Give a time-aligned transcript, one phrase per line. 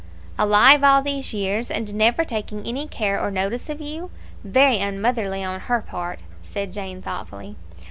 [0.39, 4.09] "Alive all these years, and never taking any care or notice of you!
[4.43, 7.55] Very unmotherly on her part!" said Jane, thoughtfully.